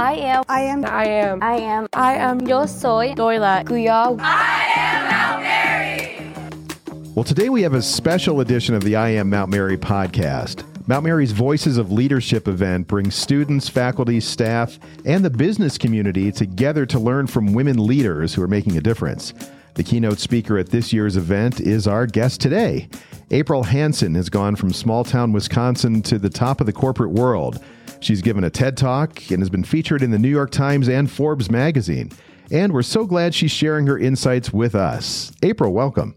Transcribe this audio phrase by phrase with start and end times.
[0.00, 0.44] I am.
[0.48, 0.84] I am.
[0.86, 1.42] I am.
[1.42, 1.86] I am.
[1.92, 2.40] I am.
[2.46, 3.12] Yo soy.
[3.12, 3.64] Doyla.
[3.66, 4.18] Kuya.
[4.18, 7.12] I am Mount Mary!
[7.14, 10.64] Well, today we have a special edition of the I Am Mount Mary podcast.
[10.88, 16.86] Mount Mary's Voices of Leadership event brings students, faculty, staff, and the business community together
[16.86, 19.34] to learn from women leaders who are making a difference.
[19.74, 22.88] The keynote speaker at this year's event is our guest today.
[23.32, 27.62] April Hansen has gone from small town Wisconsin to the top of the corporate world.
[28.00, 31.08] She's given a TED Talk and has been featured in the New York Times and
[31.08, 32.10] Forbes magazine.
[32.50, 35.30] And we're so glad she's sharing her insights with us.
[35.44, 36.16] April, welcome.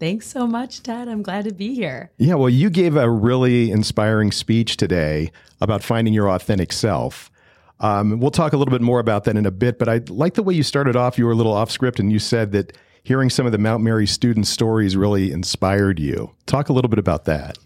[0.00, 1.06] Thanks so much, Ted.
[1.06, 2.10] I'm glad to be here.
[2.16, 5.30] Yeah, well, you gave a really inspiring speech today
[5.60, 7.30] about finding your authentic self.
[7.78, 10.32] Um, we'll talk a little bit more about that in a bit, but I like
[10.32, 11.18] the way you started off.
[11.18, 13.82] You were a little off script and you said that hearing some of the Mount
[13.82, 16.34] Mary student stories really inspired you.
[16.46, 17.58] Talk a little bit about that.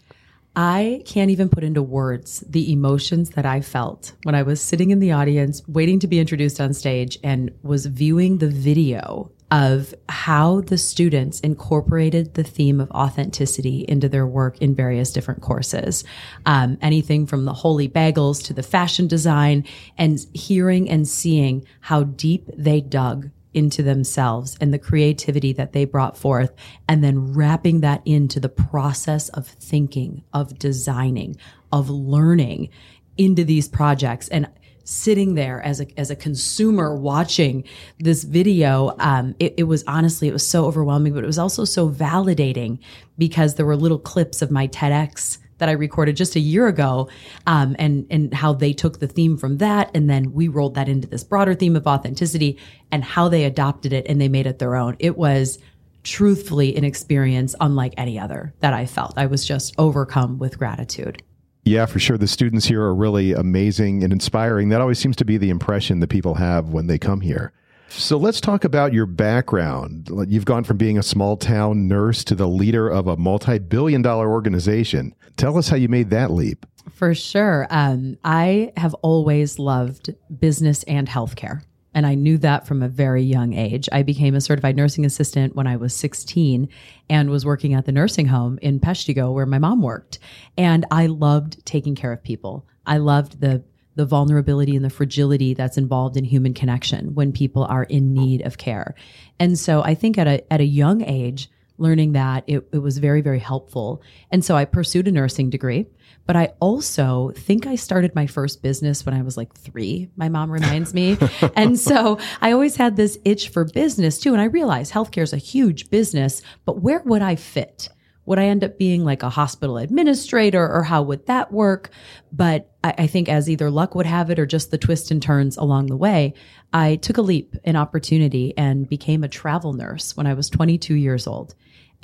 [0.59, 4.91] I can't even put into words the emotions that I felt when I was sitting
[4.91, 9.95] in the audience, waiting to be introduced on stage, and was viewing the video of
[10.09, 16.05] how the students incorporated the theme of authenticity into their work in various different courses.
[16.47, 19.65] Um, anything from the holy bagels to the fashion design,
[19.99, 25.85] and hearing and seeing how deep they dug into themselves and the creativity that they
[25.85, 26.53] brought forth,
[26.89, 31.37] and then wrapping that into the process of thinking, of designing,
[31.73, 32.69] of learning
[33.17, 34.29] into these projects.
[34.29, 34.49] And
[34.85, 37.65] sitting there as a as a consumer watching
[37.99, 41.65] this video, um, it, it was honestly it was so overwhelming, but it was also
[41.65, 42.79] so validating
[43.19, 47.09] because there were little clips of my TEDx that I recorded just a year ago,
[47.47, 50.89] um, and and how they took the theme from that, and then we rolled that
[50.89, 52.59] into this broader theme of authenticity,
[52.91, 54.97] and how they adopted it and they made it their own.
[54.99, 55.59] It was
[56.03, 59.19] truthfully an experience unlike any other that I felt.
[59.19, 61.23] I was just overcome with gratitude.
[61.65, 62.17] Yeah, for sure.
[62.17, 64.69] The students here are really amazing and inspiring.
[64.69, 67.53] That always seems to be the impression that people have when they come here.
[67.89, 70.11] So let's talk about your background.
[70.29, 74.03] You've gone from being a small town nurse to the leader of a multi billion
[74.03, 75.15] dollar organization.
[75.37, 76.67] Tell us how you made that leap.
[76.93, 77.67] For sure.
[77.71, 81.63] Um, I have always loved business and healthcare.
[81.95, 83.89] And I knew that from a very young age.
[83.91, 86.69] I became a certified nursing assistant when I was 16
[87.09, 90.19] and was working at the nursing home in Peshtigo where my mom worked.
[90.59, 92.67] And I loved taking care of people.
[92.85, 93.65] I loved the
[93.97, 98.43] the vulnerability and the fragility that's involved in human connection when people are in need
[98.43, 98.95] of care.
[99.41, 102.99] And so I think at a at a young age, learning that it, it was
[102.99, 104.03] very, very helpful.
[104.31, 105.87] And so I pursued a nursing degree.
[106.27, 110.29] But I also think I started my first business when I was like three, my
[110.29, 111.17] mom reminds me.
[111.55, 114.33] and so I always had this itch for business too.
[114.33, 117.91] And I realized healthcare is a huge business, but where would I fit?
[118.27, 121.91] Would I end up being like a hospital administrator or how would that work?
[122.33, 125.23] But I, I think as either luck would have it or just the twists and
[125.23, 126.35] turns along the way,
[126.73, 130.95] I took a leap in opportunity and became a travel nurse when I was 22
[130.95, 131.55] years old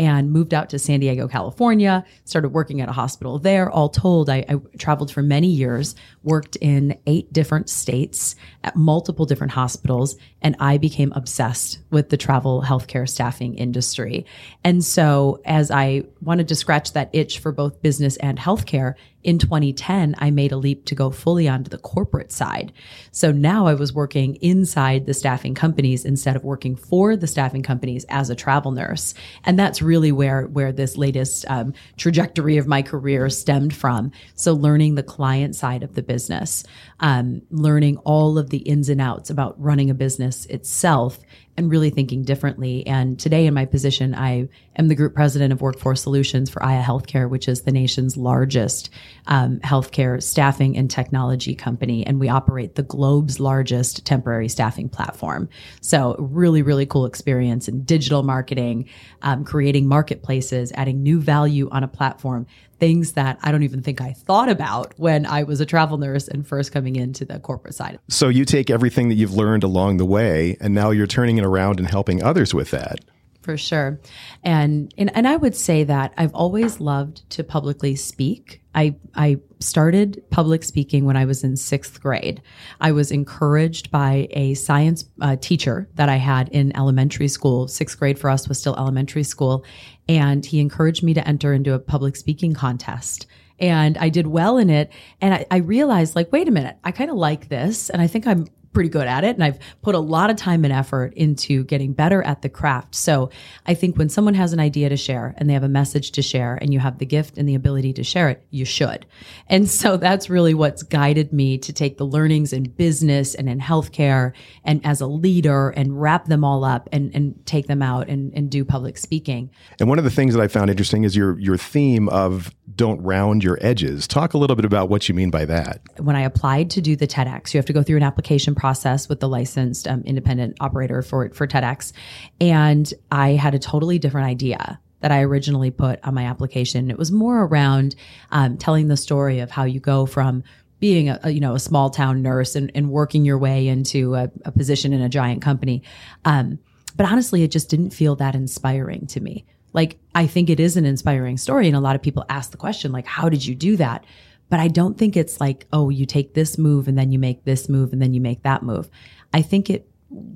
[0.02, 3.70] and moved out to San Diego, California, started working at a hospital there.
[3.70, 9.26] All told, I, I, traveled for many years, worked in eight different states at multiple
[9.26, 14.26] different hospitals, and I became obsessed with the travel healthcare staffing industry.
[14.64, 19.38] And so, as I wanted to scratch that itch for both business and healthcare, in
[19.38, 22.72] 2010, I made a leap to go fully onto the corporate side.
[23.12, 27.62] So now I was working inside the staffing companies instead of working for the staffing
[27.62, 29.14] companies as a travel nurse.
[29.44, 34.10] And that's really where, where this latest um, trajectory of my career stemmed from.
[34.34, 36.64] So learning the client side of the business,
[37.00, 41.18] um, learning all of the ins and outs about running a business itself
[41.56, 42.86] and really thinking differently.
[42.86, 46.82] And today, in my position, I am the group president of Workforce Solutions for Aya
[46.82, 48.88] Healthcare, which is the nation's largest
[49.26, 52.06] um, healthcare staffing and technology company.
[52.06, 55.48] And we operate the globe's largest temporary staffing platform.
[55.82, 58.88] So, really, really cool experience in digital marketing,
[59.20, 62.46] um, creating marketplaces, adding new value on a platform
[62.82, 66.26] things that I don't even think I thought about when I was a travel nurse
[66.26, 68.00] and first coming into the corporate side.
[68.08, 71.44] So you take everything that you've learned along the way and now you're turning it
[71.44, 72.98] around and helping others with that.
[73.42, 74.00] For sure.
[74.44, 78.62] And, and and I would say that I've always loved to publicly speak.
[78.72, 82.40] I I started public speaking when I was in 6th grade.
[82.80, 87.66] I was encouraged by a science uh, teacher that I had in elementary school.
[87.66, 89.64] 6th grade for us was still elementary school,
[90.08, 93.26] and he encouraged me to enter into a public speaking contest
[93.58, 94.90] and I did well in it.
[95.20, 97.90] And I, I realized, like, wait a minute, I kind of like this.
[97.90, 100.64] And I think I'm pretty good at it and I've put a lot of time
[100.64, 102.94] and effort into getting better at the craft.
[102.94, 103.30] So
[103.66, 106.22] I think when someone has an idea to share and they have a message to
[106.22, 109.06] share and you have the gift and the ability to share it, you should.
[109.48, 113.60] And so that's really what's guided me to take the learnings in business and in
[113.60, 114.32] healthcare
[114.64, 118.32] and as a leader and wrap them all up and, and take them out and,
[118.34, 119.50] and do public speaking.
[119.78, 123.00] And one of the things that I found interesting is your your theme of don't
[123.02, 124.06] round your edges.
[124.06, 125.80] Talk a little bit about what you mean by that.
[125.98, 129.08] When I applied to do the TEDx, you have to go through an application process
[129.08, 131.92] with the licensed um, independent operator for for TEDx,
[132.40, 136.88] and I had a totally different idea that I originally put on my application.
[136.88, 137.96] It was more around
[138.30, 140.44] um, telling the story of how you go from
[140.78, 144.30] being a, you know a small town nurse and, and working your way into a,
[144.44, 145.82] a position in a giant company.
[146.24, 146.60] Um,
[146.96, 149.44] but honestly, it just didn't feel that inspiring to me.
[149.72, 151.66] Like, I think it is an inspiring story.
[151.66, 154.04] And a lot of people ask the question, like, how did you do that?
[154.52, 157.44] But I don't think it's like, oh, you take this move and then you make
[157.44, 158.90] this move and then you make that move.
[159.32, 159.88] I think it,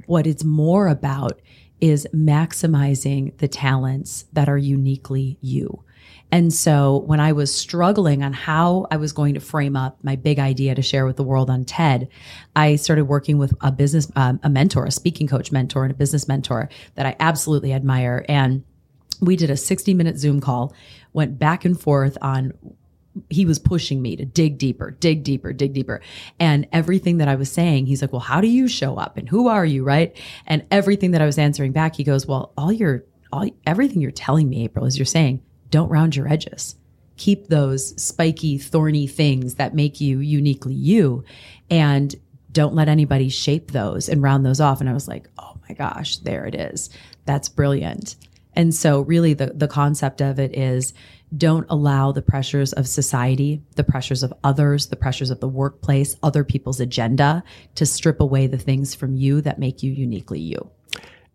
[0.06, 1.38] what it's more about
[1.82, 5.84] is maximizing the talents that are uniquely you.
[6.32, 10.16] And so when I was struggling on how I was going to frame up my
[10.16, 12.08] big idea to share with the world on TED,
[12.56, 15.94] I started working with a business, um, a mentor, a speaking coach mentor, and a
[15.94, 18.24] business mentor that I absolutely admire.
[18.30, 18.64] And
[19.20, 20.74] we did a 60 minute Zoom call,
[21.12, 22.54] went back and forth on
[23.30, 26.00] he was pushing me to dig deeper, dig deeper, dig deeper.
[26.38, 29.16] And everything that I was saying, he's like, Well, how do you show up?
[29.16, 29.84] And who are you?
[29.84, 30.16] Right.
[30.46, 34.10] And everything that I was answering back, he goes, Well, all your, all, everything you're
[34.10, 36.76] telling me, April, is you're saying, don't round your edges.
[37.16, 41.24] Keep those spiky, thorny things that make you uniquely you.
[41.70, 42.14] And
[42.52, 44.80] don't let anybody shape those and round those off.
[44.80, 46.90] And I was like, Oh my gosh, there it is.
[47.24, 48.16] That's brilliant.
[48.56, 50.94] And so really the, the concept of it is
[51.37, 56.17] don't allow the pressures of society, the pressures of others, the pressures of the workplace,
[56.23, 57.44] other people's agenda
[57.75, 60.70] to strip away the things from you that make you uniquely you.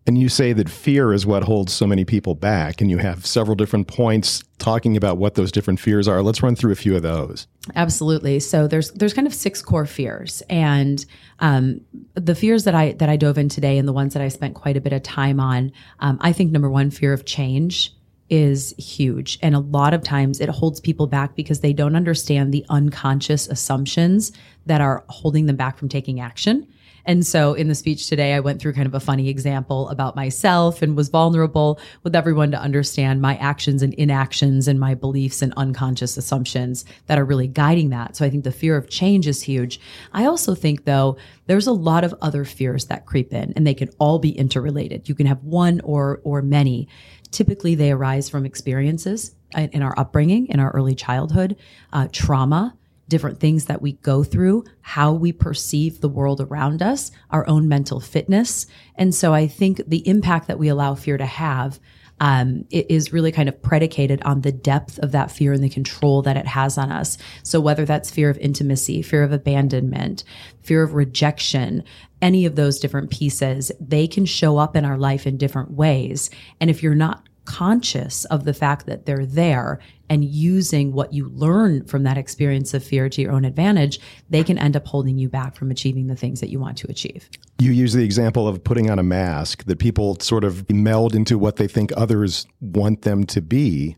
[0.08, 3.24] And you say that fear is what holds so many people back, and you have
[3.26, 6.24] several different points talking about what those different fears are.
[6.24, 7.48] Let's run through a few of those.
[7.76, 8.40] Absolutely.
[8.40, 11.06] So there's there's kind of six core fears, and
[11.40, 11.82] um,
[12.16, 14.56] the fears that I that I dove in today, and the ones that I spent
[14.56, 15.72] quite a bit of time on.
[16.00, 17.94] Um, I think number one, fear of change
[18.32, 19.38] is huge.
[19.42, 23.46] And a lot of times it holds people back because they don't understand the unconscious
[23.48, 24.32] assumptions
[24.66, 26.66] that are holding them back from taking action.
[27.06, 30.16] And so in the speech today, I went through kind of a funny example about
[30.16, 35.42] myself and was vulnerable with everyone to understand my actions and inactions and my beliefs
[35.42, 38.16] and unconscious assumptions that are really guiding that.
[38.16, 39.80] So I think the fear of change is huge.
[40.14, 41.18] I also think though,
[41.48, 45.10] there's a lot of other fears that creep in and they can all be interrelated.
[45.10, 46.88] You can have one or, or many.
[47.32, 51.58] Typically they arise from experiences in our upbringing, in our early childhood,
[51.92, 52.78] uh, trauma,
[53.12, 57.68] different things that we go through, how we perceive the world around us, our own
[57.68, 58.66] mental fitness.
[58.96, 61.80] And so I think the impact that we allow fear to have
[62.22, 66.22] um, is really kind of predicated on the depth of that fear and the control
[66.22, 67.18] that it has on us.
[67.44, 70.24] So whether that's fear of intimacy, fear of abandonment,
[70.62, 71.84] fear of rejection,
[72.22, 76.30] any of those different pieces, they can show up in our life in different ways.
[76.60, 79.78] And if you're not conscious of the fact that they're there
[80.10, 84.00] and using what you learn from that experience of fear to your own advantage,
[84.30, 86.90] they can end up holding you back from achieving the things that you want to
[86.90, 87.30] achieve.
[87.60, 91.38] You use the example of putting on a mask that people sort of meld into
[91.38, 93.98] what they think others want them to be.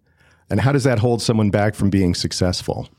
[0.50, 2.90] And how does that hold someone back from being successful?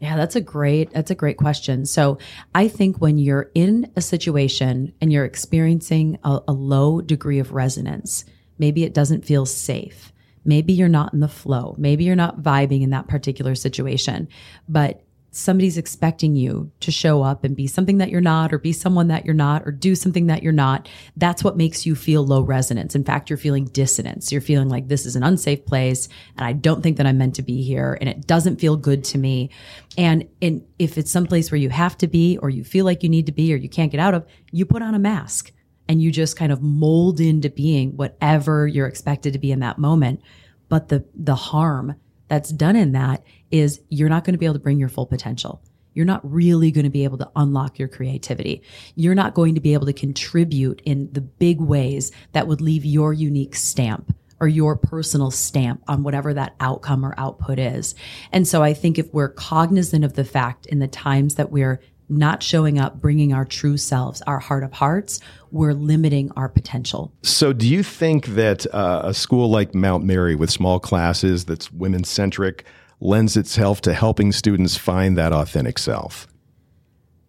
[0.00, 1.86] Yeah, that's a great that's a great question.
[1.86, 2.18] So,
[2.54, 7.52] I think when you're in a situation and you're experiencing a, a low degree of
[7.52, 8.24] resonance,
[8.60, 10.12] maybe it doesn't feel safe
[10.44, 11.74] Maybe you're not in the flow.
[11.78, 14.28] Maybe you're not vibing in that particular situation,
[14.68, 15.02] but
[15.32, 19.06] somebody's expecting you to show up and be something that you're not, or be someone
[19.08, 20.88] that you're not, or do something that you're not.
[21.16, 22.96] That's what makes you feel low resonance.
[22.96, 24.32] In fact, you're feeling dissonance.
[24.32, 27.36] You're feeling like this is an unsafe place and I don't think that I'm meant
[27.36, 29.50] to be here and it doesn't feel good to me.
[29.96, 33.26] And if it's someplace where you have to be, or you feel like you need
[33.26, 35.52] to be, or you can't get out of, you put on a mask
[35.90, 39.76] and you just kind of mold into being whatever you're expected to be in that
[39.76, 40.22] moment.
[40.68, 41.96] But the, the harm
[42.28, 45.06] that's done in that is you're not going to be able to bring your full
[45.06, 45.60] potential.
[45.92, 48.62] You're not really going to be able to unlock your creativity.
[48.94, 52.84] You're not going to be able to contribute in the big ways that would leave
[52.84, 57.96] your unique stamp or your personal stamp on whatever that outcome or output is.
[58.30, 61.80] And so I think if we're cognizant of the fact in the times that we're
[62.10, 67.12] not showing up, bringing our true selves, our heart of hearts, we're limiting our potential.
[67.22, 71.72] So, do you think that uh, a school like Mount Mary with small classes that's
[71.72, 72.64] women centric
[73.00, 76.26] lends itself to helping students find that authentic self?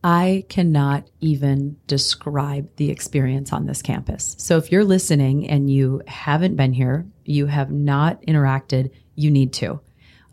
[0.03, 4.35] I cannot even describe the experience on this campus.
[4.39, 9.53] So if you're listening and you haven't been here, you have not interacted, you need
[9.53, 9.79] to.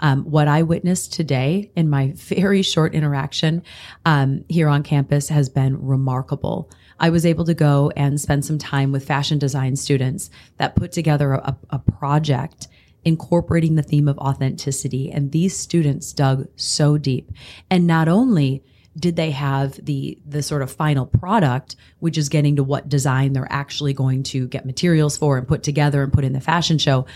[0.00, 3.62] Um, what I witnessed today in my very short interaction
[4.04, 6.70] um, here on campus has been remarkable.
[7.00, 10.92] I was able to go and spend some time with fashion design students that put
[10.92, 12.68] together a, a project
[13.04, 15.10] incorporating the theme of authenticity.
[15.10, 17.32] And these students dug so deep.
[17.70, 18.62] And not only
[18.98, 23.32] did they have the the sort of final product which is getting to what design
[23.32, 26.78] they're actually going to get materials for and put together and put in the fashion
[26.78, 27.06] show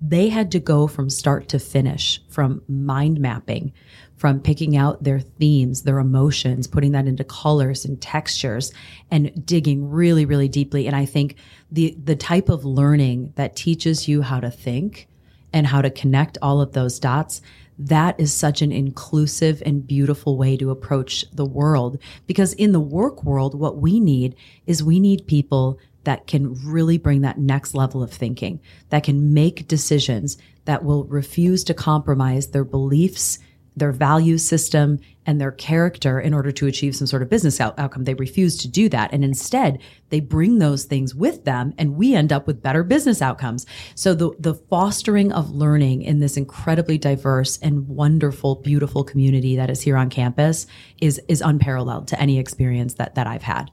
[0.00, 3.72] they had to go from start to finish from mind mapping
[4.16, 8.72] from picking out their themes their emotions putting that into colors and textures
[9.10, 11.36] and digging really really deeply and i think
[11.70, 15.08] the the type of learning that teaches you how to think
[15.52, 17.42] and how to connect all of those dots
[17.82, 21.98] that is such an inclusive and beautiful way to approach the world.
[22.26, 26.98] Because in the work world, what we need is we need people that can really
[26.98, 32.48] bring that next level of thinking, that can make decisions that will refuse to compromise
[32.48, 33.38] their beliefs
[33.76, 37.78] their value system and their character in order to achieve some sort of business out-
[37.78, 38.04] outcome.
[38.04, 39.12] They refuse to do that.
[39.12, 39.78] And instead,
[40.08, 43.66] they bring those things with them and we end up with better business outcomes.
[43.94, 49.70] So the, the fostering of learning in this incredibly diverse and wonderful, beautiful community that
[49.70, 50.66] is here on campus
[51.00, 53.70] is, is unparalleled to any experience that, that I've had.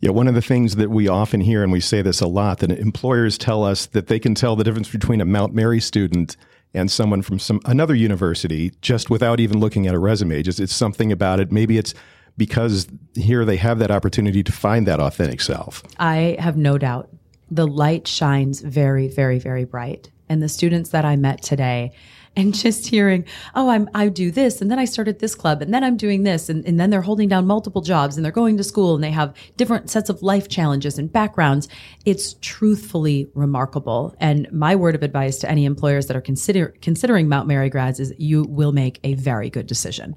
[0.00, 2.58] Yeah, one of the things that we often hear, and we say this a lot,
[2.60, 6.36] that employers tell us that they can tell the difference between a Mount Mary student
[6.72, 10.42] and someone from some another university just without even looking at a resume.
[10.42, 11.52] Just it's something about it.
[11.52, 11.92] Maybe it's
[12.36, 15.82] because here they have that opportunity to find that authentic self.
[15.98, 17.10] I have no doubt.
[17.50, 20.10] The light shines very, very, very bright.
[20.28, 21.92] And the students that I met today,
[22.36, 25.74] and just hearing, oh, I'm I do this, and then I started this club, and
[25.74, 28.56] then I'm doing this, and, and then they're holding down multiple jobs, and they're going
[28.56, 31.68] to school, and they have different sets of life challenges and backgrounds.
[32.04, 34.14] It's truthfully remarkable.
[34.20, 38.00] And my word of advice to any employers that are consider considering Mount Mary grads
[38.00, 40.16] is you will make a very good decision.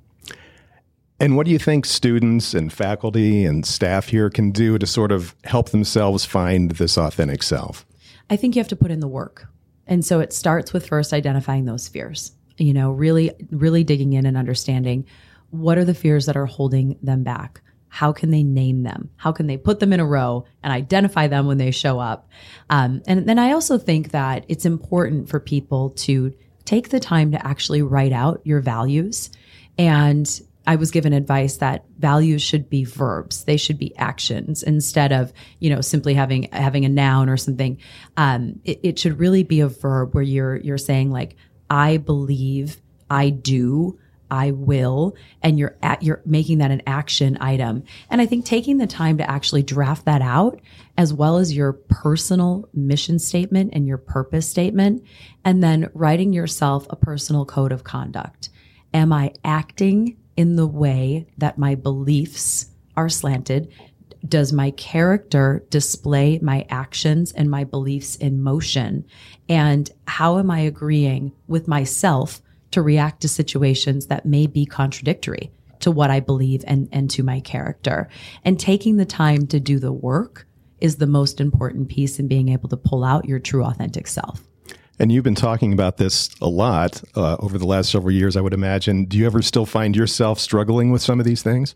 [1.19, 5.11] And what do you think students and faculty and staff here can do to sort
[5.11, 7.85] of help themselves find this authentic self?
[8.29, 9.47] I think you have to put in the work.
[9.87, 14.25] And so it starts with first identifying those fears, you know, really, really digging in
[14.25, 15.05] and understanding
[15.49, 17.61] what are the fears that are holding them back?
[17.89, 19.11] How can they name them?
[19.17, 22.27] How can they put them in a row and identify them when they show up?
[22.71, 26.33] Um, and then I also think that it's important for people to
[26.65, 29.29] take the time to actually write out your values
[29.77, 35.11] and I was given advice that values should be verbs; they should be actions instead
[35.11, 37.77] of you know simply having having a noun or something.
[38.17, 41.35] Um, it, it should really be a verb where you're you're saying like
[41.69, 43.99] I believe, I do,
[44.33, 47.83] I will, and you're at you're making that an action item.
[48.09, 50.59] And I think taking the time to actually draft that out,
[50.97, 55.03] as well as your personal mission statement and your purpose statement,
[55.43, 58.49] and then writing yourself a personal code of conduct.
[58.93, 63.71] Am I acting in the way that my beliefs are slanted?
[64.27, 69.05] Does my character display my actions and my beliefs in motion?
[69.49, 75.51] And how am I agreeing with myself to react to situations that may be contradictory
[75.81, 78.07] to what I believe and, and to my character?
[78.45, 80.47] And taking the time to do the work
[80.79, 84.41] is the most important piece in being able to pull out your true authentic self.
[84.99, 88.41] And you've been talking about this a lot uh, over the last several years, I
[88.41, 89.05] would imagine.
[89.05, 91.75] Do you ever still find yourself struggling with some of these things?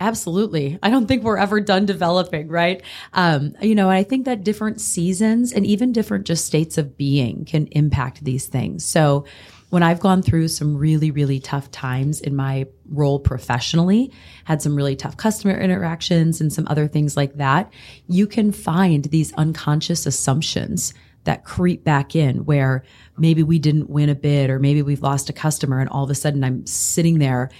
[0.00, 0.78] Absolutely.
[0.82, 2.82] I don't think we're ever done developing, right?
[3.12, 7.44] Um, you know, I think that different seasons and even different just states of being
[7.44, 8.84] can impact these things.
[8.84, 9.26] So,
[9.70, 14.12] when I've gone through some really, really tough times in my role professionally,
[14.44, 17.72] had some really tough customer interactions and some other things like that,
[18.06, 20.92] you can find these unconscious assumptions
[21.24, 22.84] that creep back in where
[23.16, 26.10] maybe we didn't win a bid or maybe we've lost a customer and all of
[26.10, 27.50] a sudden I'm sitting there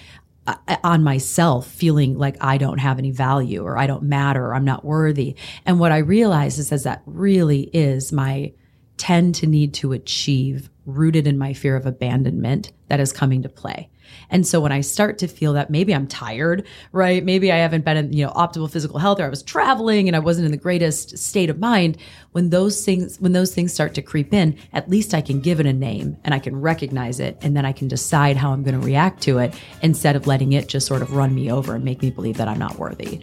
[0.47, 4.55] uh, on myself feeling like I don't have any value or I don't matter or
[4.55, 5.37] I'm not worthy.
[5.65, 8.53] And what I realize is, is that really is my
[8.97, 13.49] tend to need to achieve rooted in my fear of abandonment that is coming to
[13.49, 13.89] play.
[14.31, 17.25] And so when I start to feel that maybe I'm tired, right?
[17.25, 20.17] Maybe I haven't been in, you know, optimal physical health or I was traveling and
[20.17, 21.97] I wasn't in the greatest state of mind.
[22.33, 25.61] When those things, when those things start to creep in, at least I can give
[25.61, 28.63] it a name and I can recognize it and then I can decide how I'm
[28.63, 31.75] going to react to it instead of letting it just sort of run me over
[31.75, 33.23] and make me believe that I'm not worthy.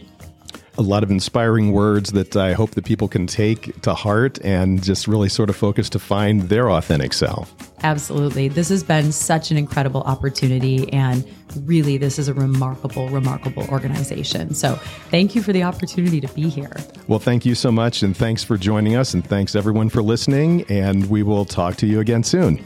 [0.80, 4.82] A lot of inspiring words that I hope that people can take to heart and
[4.82, 7.54] just really sort of focus to find their authentic self.
[7.82, 8.48] Absolutely.
[8.48, 10.90] This has been such an incredible opportunity.
[10.90, 11.22] And
[11.64, 14.54] really, this is a remarkable, remarkable organization.
[14.54, 14.76] So
[15.10, 16.74] thank you for the opportunity to be here.
[17.08, 18.02] Well, thank you so much.
[18.02, 19.12] And thanks for joining us.
[19.12, 20.64] And thanks everyone for listening.
[20.70, 22.56] And we will talk to you again soon.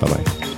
[0.00, 0.53] Bye bye.